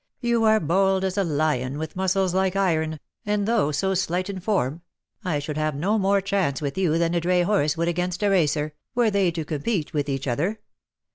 [0.21, 4.39] You are bold as a lion, with muscles like iron, and, though so slight in
[4.39, 4.81] form,
[5.23, 8.31] I should have no more chance with you than a dray horse would against a
[8.31, 10.59] racer, were they to compete with each other.